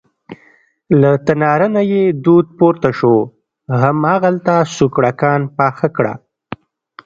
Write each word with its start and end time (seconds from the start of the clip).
له 1.01 1.11
تناره 1.25 1.67
نه 1.75 1.81
یې 1.91 2.03
دود 2.23 2.47
پورته 2.57 2.89
شو، 2.99 3.15
هماغلته 3.81 4.55
سوکړکان 4.75 5.41
پاخه 5.57 5.87
کړه. 5.97 6.13